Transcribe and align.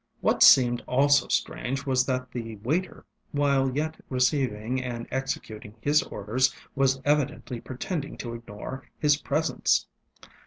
What 0.19 0.41
seemed 0.41 0.83
also 0.87 1.27
strange 1.27 1.85
was 1.85 2.07
that 2.07 2.31
the 2.31 2.55
waiter, 2.63 3.05
while 3.33 3.69
yet 3.69 4.03
receiving 4.09 4.81
and 4.83 5.05
executing 5.11 5.75
his 5.79 6.01
orders, 6.01 6.51
was 6.73 6.99
evidently 7.05 7.61
pretending 7.61 8.17
to 8.17 8.33
ignore 8.33 8.83
his 8.97 9.17
presence. 9.17 9.85